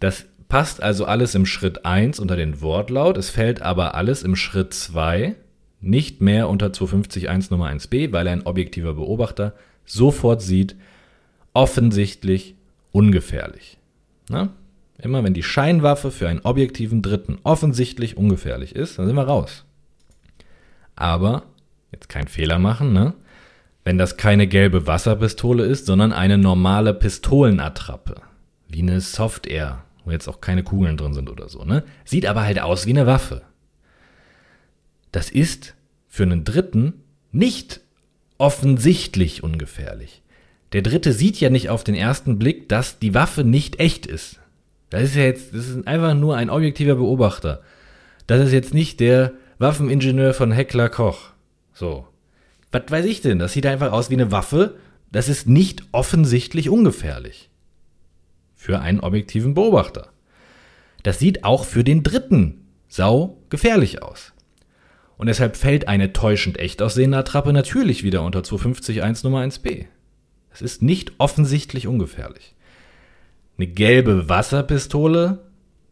[0.00, 4.36] Das passt also alles im Schritt 1 unter den Wortlaut, es fällt aber alles im
[4.36, 5.36] Schritt 2
[5.82, 10.76] nicht mehr unter 250.1 Nummer 1b, weil ein objektiver Beobachter sofort sieht,
[11.52, 12.54] offensichtlich
[12.92, 13.78] ungefährlich.
[14.28, 14.50] Na?
[14.98, 19.64] Immer wenn die Scheinwaffe für einen objektiven Dritten offensichtlich ungefährlich ist, dann sind wir raus.
[20.94, 21.42] Aber,
[21.90, 23.14] jetzt kein Fehler machen, ne?
[23.84, 28.22] Wenn das keine gelbe Wasserpistole ist, sondern eine normale Pistolenattrappe.
[28.68, 31.82] Wie eine Soft-Air, wo jetzt auch keine Kugeln drin sind oder so, ne?
[32.04, 33.42] Sieht aber halt aus wie eine Waffe.
[35.12, 35.74] Das ist
[36.08, 36.94] für einen Dritten
[37.30, 37.80] nicht
[38.38, 40.22] offensichtlich ungefährlich.
[40.72, 44.40] Der Dritte sieht ja nicht auf den ersten Blick, dass die Waffe nicht echt ist.
[44.90, 47.62] Das ist ja jetzt, das ist einfach nur ein objektiver Beobachter.
[48.26, 51.30] Das ist jetzt nicht der Waffeningenieur von Heckler Koch.
[51.72, 52.08] So.
[52.72, 53.38] Was weiß ich denn?
[53.38, 54.76] Das sieht einfach aus wie eine Waffe.
[55.10, 57.50] Das ist nicht offensichtlich ungefährlich.
[58.54, 60.08] Für einen objektiven Beobachter.
[61.02, 64.32] Das sieht auch für den Dritten sau gefährlich aus.
[65.22, 69.84] Und deshalb fällt eine täuschend echt aussehende Attrappe natürlich wieder unter 250.1 Nummer 1b.
[70.52, 72.56] Es ist nicht offensichtlich ungefährlich.
[73.56, 75.38] Eine gelbe Wasserpistole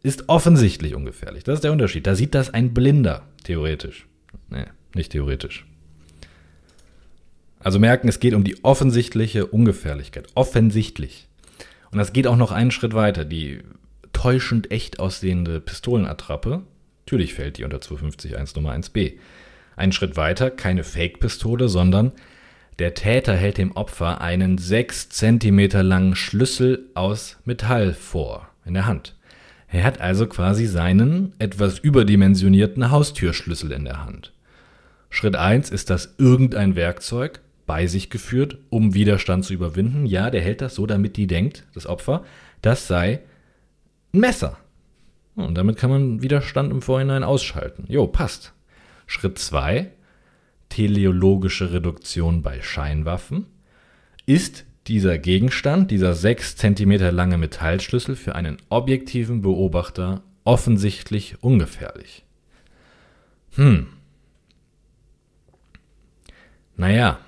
[0.03, 1.45] ist offensichtlich ungefährlich.
[1.45, 2.09] Das ist der Unterschied.
[2.09, 4.09] Da sieht das ein Blinder, theoretisch.
[4.49, 4.65] Nee,
[4.97, 5.65] nicht theoretisch.
[7.61, 10.27] Also merken, es geht um die offensichtliche Ungefährlichkeit.
[10.35, 11.29] Offensichtlich.
[11.93, 13.25] Und das geht auch noch einen Schritt weiter.
[13.25, 13.61] Die
[14.13, 16.63] täuschend echt aussehende Pistolenattrappe,
[17.11, 19.15] natürlich fällt die unter 250 1 Nummer 1b.
[19.75, 22.13] Einen Schritt weiter, keine Fake-Pistole, sondern
[22.79, 28.87] Der Täter hält dem Opfer einen 6 cm langen Schlüssel aus Metall vor in der
[28.87, 29.17] Hand.
[29.67, 34.33] Er hat also quasi seinen etwas überdimensionierten Haustürschlüssel in der Hand.
[35.11, 40.07] Schritt 1 ist das irgendein Werkzeug bei sich geführt, um Widerstand zu überwinden.
[40.07, 42.25] Ja, der hält das so, damit die denkt, das Opfer,
[42.63, 43.19] das sei
[44.15, 44.60] ein Messer.
[45.45, 47.85] Und damit kann man Widerstand im Vorhinein ausschalten.
[47.89, 48.53] Jo, passt.
[49.07, 49.91] Schritt 2,
[50.69, 53.47] teleologische Reduktion bei Scheinwaffen.
[54.27, 62.25] Ist dieser Gegenstand, dieser 6 cm lange Metallschlüssel für einen objektiven Beobachter offensichtlich ungefährlich?
[63.57, 63.89] Hm.
[66.77, 67.19] Naja,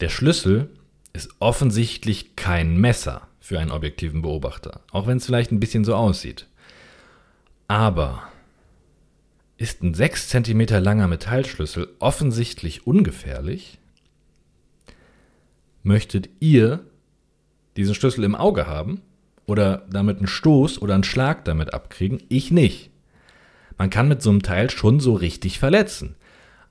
[0.00, 0.68] der Schlüssel
[1.12, 5.94] ist offensichtlich kein Messer für einen objektiven Beobachter, auch wenn es vielleicht ein bisschen so
[5.94, 6.46] aussieht.
[7.70, 8.24] Aber
[9.56, 13.78] ist ein 6 cm langer Metallschlüssel offensichtlich ungefährlich?
[15.84, 16.80] Möchtet ihr
[17.76, 19.02] diesen Schlüssel im Auge haben
[19.46, 22.20] oder damit einen Stoß oder einen Schlag damit abkriegen?
[22.28, 22.90] Ich nicht.
[23.78, 26.16] Man kann mit so einem Teil schon so richtig verletzen.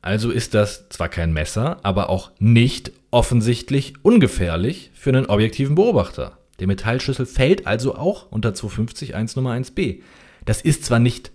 [0.02, 6.40] Also ist das zwar kein Messer, aber auch nicht offensichtlich ungefährlich für einen objektiven Beobachter.
[6.60, 10.02] Der Metallschlüssel fällt also auch unter 250 1 Nummer 1b.
[10.46, 11.32] Das ist zwar nicht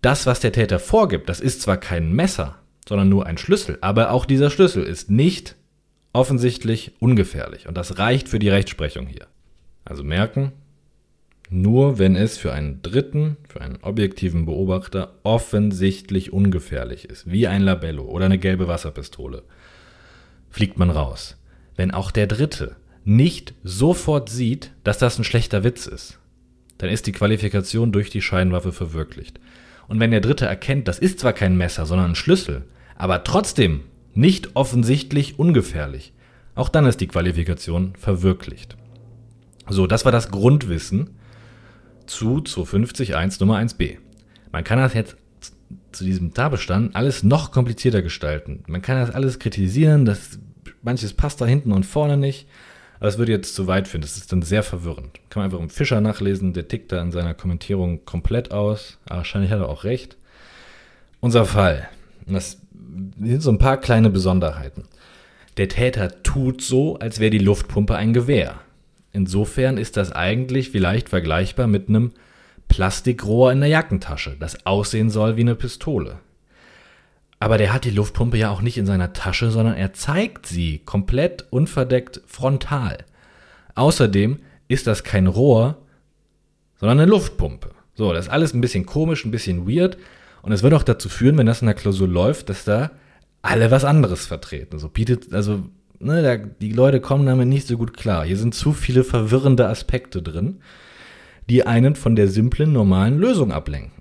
[0.00, 4.10] das, was der Täter vorgibt, das ist zwar kein Messer, sondern nur ein Schlüssel, aber
[4.10, 5.56] auch dieser Schlüssel ist nicht
[6.12, 9.26] offensichtlich ungefährlich und das reicht für die Rechtsprechung hier.
[9.84, 10.52] Also merken,
[11.50, 17.62] nur wenn es für einen Dritten, für einen objektiven Beobachter offensichtlich ungefährlich ist, wie ein
[17.62, 19.42] Labello oder eine gelbe Wasserpistole,
[20.50, 21.36] fliegt man raus.
[21.76, 26.18] Wenn auch der Dritte nicht sofort sieht, dass das ein schlechter Witz ist,
[26.84, 29.40] dann ist die Qualifikation durch die Scheinwaffe verwirklicht.
[29.88, 33.80] Und wenn der Dritte erkennt, das ist zwar kein Messer, sondern ein Schlüssel, aber trotzdem
[34.12, 36.12] nicht offensichtlich ungefährlich,
[36.54, 38.76] auch dann ist die Qualifikation verwirklicht.
[39.66, 41.10] So, das war das Grundwissen
[42.04, 43.96] zu 250 1 Nummer 1b.
[44.52, 45.16] Man kann das jetzt
[45.90, 48.62] zu diesem Tatbestand alles noch komplizierter gestalten.
[48.66, 50.38] Man kann das alles kritisieren, dass
[50.82, 52.46] manches passt da hinten und vorne nicht.
[52.96, 54.02] Aber das würde jetzt zu weit führen.
[54.02, 55.20] Das ist dann sehr verwirrend.
[55.30, 58.98] Kann man einfach im Fischer nachlesen, der tickt da in seiner Kommentierung komplett aus.
[59.06, 60.16] Aber wahrscheinlich hat er auch recht.
[61.20, 61.88] Unser Fall.
[62.26, 62.58] Das
[63.18, 64.84] sind so ein paar kleine Besonderheiten.
[65.56, 68.60] Der Täter tut so, als wäre die Luftpumpe ein Gewehr.
[69.12, 72.12] Insofern ist das eigentlich vielleicht vergleichbar mit einem
[72.68, 76.18] Plastikrohr in der Jackentasche, das aussehen soll wie eine Pistole.
[77.44, 80.78] Aber der hat die Luftpumpe ja auch nicht in seiner Tasche, sondern er zeigt sie
[80.78, 82.96] komplett unverdeckt frontal.
[83.74, 85.76] Außerdem ist das kein Rohr,
[86.80, 87.72] sondern eine Luftpumpe.
[87.94, 89.98] So, das ist alles ein bisschen komisch, ein bisschen weird.
[90.40, 92.92] Und es wird auch dazu führen, wenn das in der Klausur läuft, dass da
[93.42, 94.78] alle was anderes vertreten.
[94.78, 95.64] So bietet, also,
[95.98, 98.24] ne, da, die Leute kommen damit nicht so gut klar.
[98.24, 100.62] Hier sind zu viele verwirrende Aspekte drin,
[101.50, 103.92] die einen von der simplen, normalen Lösung ablenken.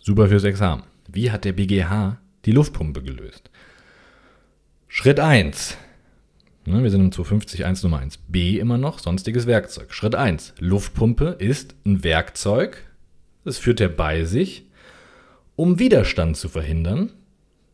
[0.00, 0.84] Super fürs Examen.
[1.10, 3.50] Wie hat der BGH die Luftpumpe gelöst?
[4.88, 5.78] Schritt 1.
[6.66, 8.18] Ne, wir sind im 250 1 Nummer 1.
[8.28, 9.94] B immer noch, sonstiges Werkzeug.
[9.94, 10.52] Schritt 1.
[10.58, 12.84] Luftpumpe ist ein Werkzeug.
[13.44, 14.66] Das führt er bei sich,
[15.56, 17.10] um Widerstand zu verhindern,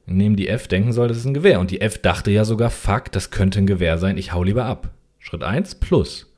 [0.06, 1.58] indem die F denken soll, das ist ein Gewehr.
[1.58, 4.66] Und die F dachte ja sogar, fuck, das könnte ein Gewehr sein, ich hau lieber
[4.66, 4.90] ab.
[5.18, 6.32] Schritt 1 plus.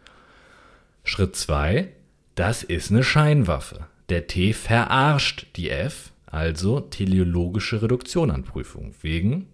[1.05, 1.89] Schritt 2,
[2.37, 3.87] das ist eine Scheinwaffe.
[4.09, 9.47] Der T verarscht die F also teleologische Reduktion an Prüfung, wegen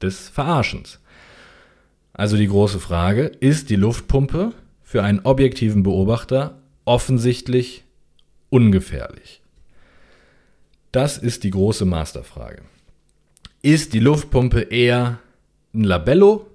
[0.00, 1.00] des Verarschens.
[2.12, 4.52] Also die große Frage, ist die Luftpumpe
[4.82, 7.84] für einen objektiven Beobachter offensichtlich
[8.50, 9.40] ungefährlich?
[10.92, 12.62] Das ist die große Masterfrage.
[13.62, 15.18] Ist die Luftpumpe eher
[15.72, 16.46] ein Labello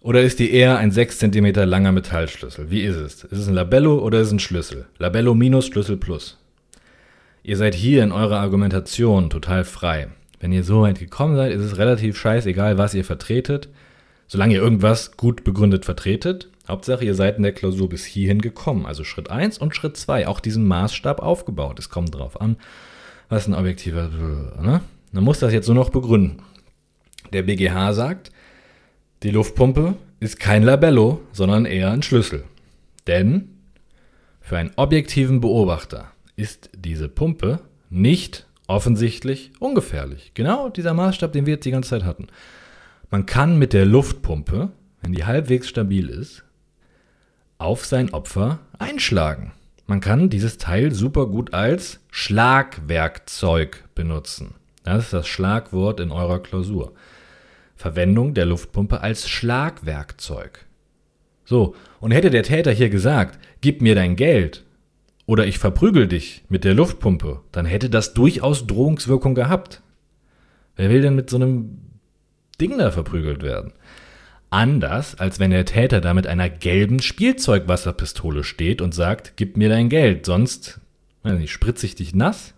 [0.00, 2.70] oder ist die eher ein 6 cm langer Metallschlüssel?
[2.70, 3.24] Wie ist es?
[3.24, 4.86] Ist es ein Labello oder ist es ein Schlüssel?
[4.98, 6.37] Labello minus Schlüssel plus.
[7.48, 10.08] Ihr seid hier in eurer Argumentation total frei.
[10.38, 13.70] Wenn ihr so weit gekommen seid, ist es relativ scheißegal, was ihr vertretet,
[14.26, 16.50] solange ihr irgendwas gut begründet vertretet.
[16.68, 18.84] Hauptsache, ihr seid in der Klausur bis hierhin gekommen.
[18.84, 21.78] Also Schritt 1 und Schritt 2, auch diesen Maßstab aufgebaut.
[21.78, 22.58] Es kommt drauf an,
[23.30, 24.10] was ein objektiver...
[24.60, 24.82] Ne?
[25.12, 26.42] Man muss das jetzt nur noch begründen.
[27.32, 28.30] Der BGH sagt,
[29.22, 32.44] die Luftpumpe ist kein Labello, sondern eher ein Schlüssel.
[33.06, 33.56] Denn
[34.42, 40.32] für einen objektiven Beobachter ist diese Pumpe nicht offensichtlich ungefährlich.
[40.34, 42.28] Genau dieser Maßstab, den wir jetzt die ganze Zeit hatten.
[43.10, 44.70] Man kann mit der Luftpumpe,
[45.00, 46.44] wenn die halbwegs stabil ist,
[47.56, 49.52] auf sein Opfer einschlagen.
[49.86, 54.54] Man kann dieses Teil super gut als Schlagwerkzeug benutzen.
[54.84, 56.92] Das ist das Schlagwort in eurer Klausur.
[57.74, 60.66] Verwendung der Luftpumpe als Schlagwerkzeug.
[61.44, 64.64] So, und hätte der Täter hier gesagt, gib mir dein Geld
[65.28, 69.82] oder ich verprügel dich mit der Luftpumpe, dann hätte das durchaus Drohungswirkung gehabt.
[70.74, 71.80] Wer will denn mit so einem
[72.58, 73.74] Ding da verprügelt werden?
[74.48, 79.68] Anders, als wenn der Täter da mit einer gelben Spielzeugwasserpistole steht und sagt, gib mir
[79.68, 80.80] dein Geld, sonst,
[81.24, 82.54] weiß nicht, spritze ich dich nass?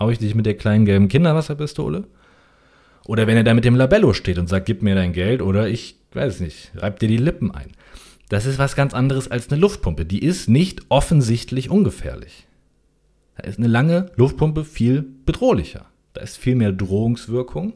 [0.00, 2.04] Hau ich dich mit der kleinen gelben Kinderwasserpistole?
[3.04, 5.68] Oder wenn er da mit dem Labello steht und sagt, gib mir dein Geld oder
[5.68, 7.72] ich, weiß nicht, reib dir die Lippen ein.
[8.28, 10.04] Das ist was ganz anderes als eine Luftpumpe.
[10.04, 12.46] Die ist nicht offensichtlich ungefährlich.
[13.36, 15.86] Da ist eine lange Luftpumpe viel bedrohlicher.
[16.12, 17.74] Da ist viel mehr Drohungswirkung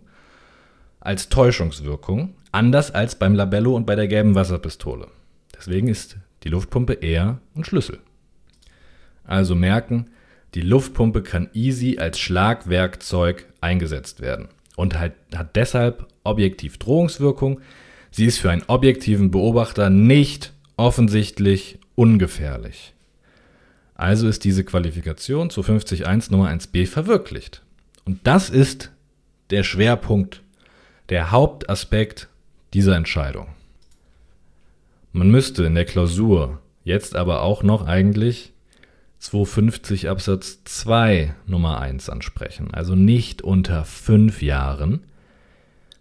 [1.00, 5.08] als Täuschungswirkung, anders als beim Labello und bei der gelben Wasserpistole.
[5.56, 7.98] Deswegen ist die Luftpumpe eher ein Schlüssel.
[9.24, 10.10] Also merken,
[10.54, 17.60] die Luftpumpe kann easy als Schlagwerkzeug eingesetzt werden und halt, hat deshalb objektiv Drohungswirkung.
[18.18, 22.92] Sie ist für einen objektiven Beobachter nicht offensichtlich ungefährlich.
[23.94, 27.62] Also ist diese Qualifikation zu 50.1 Nummer 1b verwirklicht.
[28.04, 28.90] Und das ist
[29.50, 30.42] der Schwerpunkt,
[31.10, 32.28] der Hauptaspekt
[32.74, 33.46] dieser Entscheidung.
[35.12, 38.52] Man müsste in der Klausur jetzt aber auch noch eigentlich
[39.20, 45.04] 250 Absatz 2 Nummer 1 ansprechen, also nicht unter fünf Jahren,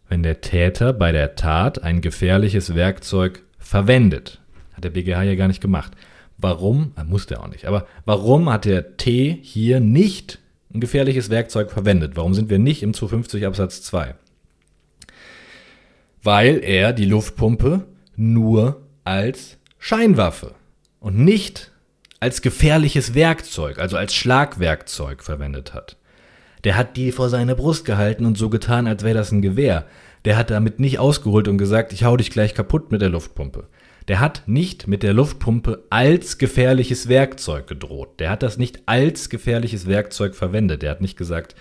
[0.09, 4.39] wenn der Täter bei der Tat ein gefährliches Werkzeug verwendet.
[4.73, 5.93] Hat der BGH ja gar nicht gemacht.
[6.37, 6.91] Warum?
[6.95, 7.65] Er musste er auch nicht.
[7.65, 10.39] Aber warum hat der T hier nicht
[10.73, 12.15] ein gefährliches Werkzeug verwendet?
[12.15, 14.15] Warum sind wir nicht im 250 Absatz 2?
[16.21, 20.55] Weil er die Luftpumpe nur als Scheinwaffe
[20.99, 21.71] und nicht
[22.19, 25.97] als gefährliches Werkzeug, also als Schlagwerkzeug verwendet hat.
[26.63, 29.85] Der hat die vor seine Brust gehalten und so getan, als wäre das ein Gewehr.
[30.25, 33.67] Der hat damit nicht ausgeholt und gesagt, ich hau dich gleich kaputt mit der Luftpumpe.
[34.07, 38.19] Der hat nicht mit der Luftpumpe als gefährliches Werkzeug gedroht.
[38.19, 40.81] Der hat das nicht als gefährliches Werkzeug verwendet.
[40.81, 41.55] Der hat nicht gesagt,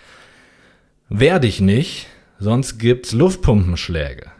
[1.08, 2.06] wehr dich nicht,
[2.38, 4.30] sonst gibt's Luftpumpenschläge.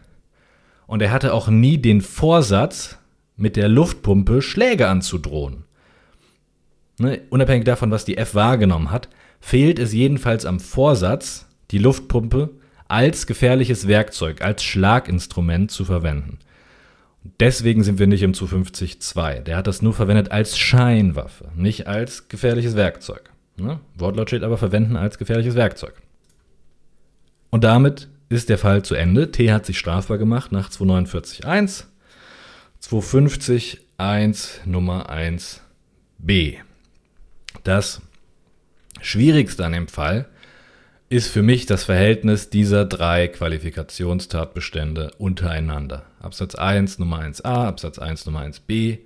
[0.87, 2.99] Und er hatte auch nie den Vorsatz,
[3.39, 5.67] mit der Luftpumpe Schläge anzudrohen
[6.99, 9.09] ne, unabhängig davon, was die F wahrgenommen hat,
[9.41, 12.51] fehlt es jedenfalls am Vorsatz, die Luftpumpe
[12.89, 16.39] als gefährliches Werkzeug, als Schlaginstrument zu verwenden.
[17.41, 19.41] Deswegen sind wir nicht im 250-2.
[19.41, 23.31] Der hat das nur verwendet als Scheinwaffe, nicht als gefährliches Werkzeug.
[23.57, 23.81] Ne?
[23.97, 25.95] Wortlaut steht aber verwenden als gefährliches Werkzeug.
[27.51, 29.31] Und damit ist der Fall zu Ende.
[29.31, 31.85] T hat sich strafbar gemacht nach 249.1,
[32.83, 36.59] 250.1 Nummer 1b.
[37.65, 38.03] Das
[39.07, 40.27] Schwierigste an dem Fall
[41.09, 46.03] ist für mich das Verhältnis dieser drei Qualifikationstatbestände untereinander.
[46.21, 48.99] Absatz 1 Nummer 1a, Absatz 1 Nummer 1b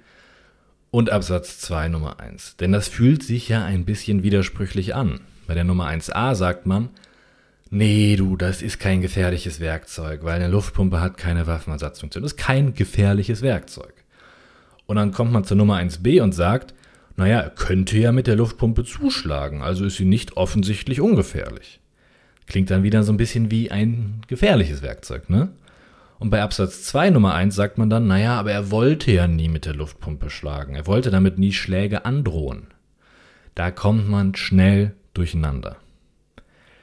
[0.91, 2.57] und Absatz 2 Nummer 1.
[2.57, 5.21] Denn das fühlt sich ja ein bisschen widersprüchlich an.
[5.47, 6.89] Bei der Nummer 1a sagt man,
[7.69, 12.23] nee, du, das ist kein gefährliches Werkzeug, weil eine Luftpumpe hat keine Waffenersatzfunktion.
[12.23, 13.93] Das ist kein gefährliches Werkzeug.
[14.87, 16.73] Und dann kommt man zur Nummer 1b und sagt,
[17.17, 21.81] naja, er könnte ja mit der Luftpumpe zuschlagen, also ist sie nicht offensichtlich ungefährlich.
[22.47, 25.51] Klingt dann wieder so ein bisschen wie ein gefährliches Werkzeug, ne?
[26.19, 29.49] Und bei Absatz 2 Nummer 1 sagt man dann, naja, aber er wollte ja nie
[29.49, 30.75] mit der Luftpumpe schlagen.
[30.75, 32.67] Er wollte damit nie Schläge androhen.
[33.55, 35.77] Da kommt man schnell durcheinander.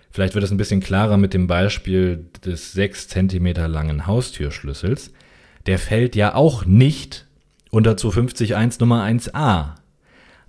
[0.09, 5.13] Vielleicht wird es ein bisschen klarer mit dem Beispiel des 6 cm langen Haustürschlüssels.
[5.67, 7.27] Der fällt ja auch nicht
[7.69, 9.75] unter 250.1 Nummer 1a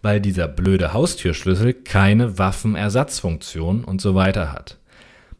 [0.02, 4.78] weil dieser blöde Haustürschlüssel keine Waffenersatzfunktion und so weiter hat.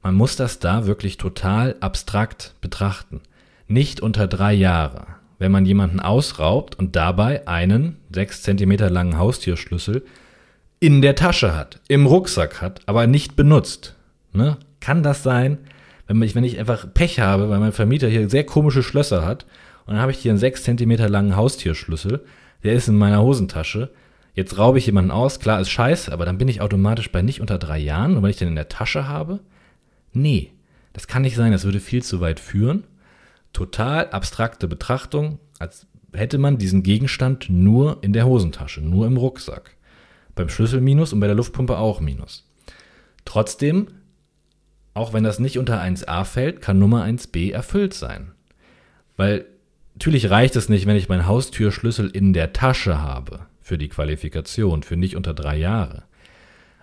[0.03, 3.21] Man muss das da wirklich total abstrakt betrachten.
[3.66, 5.07] Nicht unter drei Jahre.
[5.38, 10.05] Wenn man jemanden ausraubt und dabei einen sechs Zentimeter langen Haustürschlüssel
[10.81, 13.94] in der Tasche hat, im Rucksack hat, aber nicht benutzt.
[14.33, 14.56] Ne?
[14.81, 15.59] Kann das sein,
[16.06, 19.44] wenn ich, wenn ich einfach Pech habe, weil mein Vermieter hier sehr komische Schlösser hat
[19.87, 22.25] und dann habe ich hier einen sechs Zentimeter langen Haustürschlüssel,
[22.65, 23.90] der ist in meiner Hosentasche,
[24.39, 27.41] Jetzt raube ich jemanden aus, klar ist scheiße, aber dann bin ich automatisch bei nicht
[27.41, 29.41] unter drei Jahren, und wenn ich den in der Tasche habe?
[30.13, 30.53] Nee,
[30.93, 32.85] das kann nicht sein, das würde viel zu weit führen.
[33.53, 39.75] Total abstrakte Betrachtung, als hätte man diesen Gegenstand nur in der Hosentasche, nur im Rucksack.
[40.37, 42.49] Beim Schlüssel minus und bei der Luftpumpe auch minus.
[43.25, 43.89] Trotzdem,
[44.95, 48.31] auch wenn das nicht unter 1a fällt, kann Nummer 1b erfüllt sein.
[49.17, 49.47] Weil
[49.95, 54.83] natürlich reicht es nicht, wenn ich meinen Haustürschlüssel in der Tasche habe für die Qualifikation,
[54.83, 56.04] für nicht unter drei Jahre.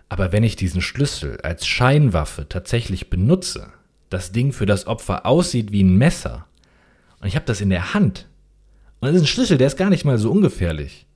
[0.07, 3.73] Aber wenn ich diesen Schlüssel als Scheinwaffe tatsächlich benutze,
[4.11, 6.45] das Ding für das Opfer aussieht wie ein Messer
[7.19, 8.27] und ich habe das in der Hand
[8.99, 11.07] und das ist ein Schlüssel, der ist gar nicht mal so ungefährlich.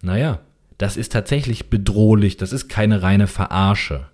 [0.00, 0.40] Naja,
[0.78, 4.06] das ist tatsächlich bedrohlich, das ist keine reine Verarsche.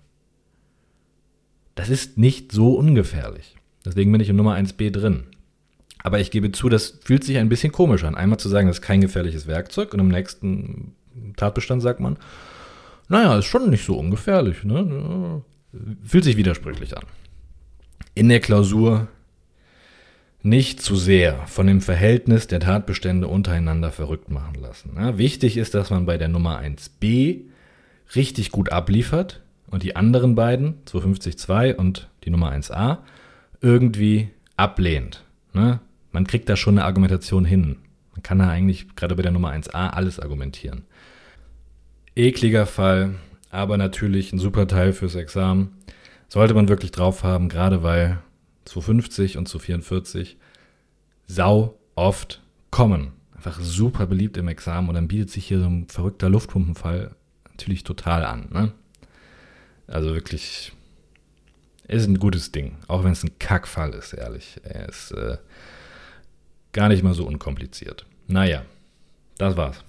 [1.75, 3.55] Das ist nicht so ungefährlich.
[3.85, 5.25] Deswegen bin ich in Nummer 1b drin.
[6.07, 8.15] Aber ich gebe zu, das fühlt sich ein bisschen komisch an.
[8.15, 10.95] Einmal zu sagen, das ist kein gefährliches Werkzeug und im nächsten
[11.35, 12.15] Tatbestand sagt man,
[13.09, 14.63] naja, ist schon nicht so ungefährlich.
[14.63, 15.43] Ne?
[16.05, 17.03] Fühlt sich widersprüchlich an.
[18.15, 19.09] In der Klausur
[20.43, 24.93] nicht zu sehr von dem Verhältnis der Tatbestände untereinander verrückt machen lassen.
[24.95, 27.41] Ja, wichtig ist, dass man bei der Nummer 1b
[28.15, 32.99] richtig gut abliefert und die anderen beiden, 250.2 und die Nummer 1a,
[33.59, 35.25] irgendwie ablehnt.
[35.51, 35.81] Ne?
[36.17, 37.75] Man kriegt da schon eine Argumentation hin.
[38.13, 40.81] Man kann da eigentlich gerade bei der Nummer 1a alles argumentieren.
[42.15, 43.13] Ekliger Fall,
[43.51, 45.77] aber natürlich ein super Teil fürs Examen.
[46.27, 48.17] Sollte man wirklich drauf haben, gerade weil
[48.65, 50.37] 250 und 244
[51.27, 52.41] sau oft
[52.71, 53.11] kommen.
[53.35, 57.11] Einfach super beliebt im Examen und dann bietet sich hier so ein verrückter Luftpumpenfall
[57.51, 58.47] natürlich total an.
[58.51, 58.71] Ne?
[59.85, 60.71] Also wirklich,
[61.87, 64.59] ist ein gutes Ding, auch wenn es ein Kackfall ist, ehrlich.
[64.63, 65.37] Er ist äh,
[66.77, 68.05] gar nicht mal so unkompliziert.
[68.27, 68.61] Naja,
[69.39, 69.83] das war's.